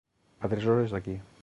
A 0.47 0.51
tres 0.55 0.65
hores 0.77 0.97
d'aqu 0.97 1.19